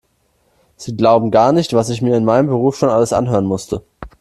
Sie 0.77 0.95
glauben 0.97 1.29
gar 1.29 1.51
nicht, 1.51 1.73
was 1.73 1.89
ich 1.91 2.01
mir 2.01 2.17
in 2.17 2.25
meinem 2.25 2.47
Beruf 2.47 2.75
schon 2.75 2.89
alles 2.89 3.13
anhören 3.13 3.45
musste. 3.45 3.83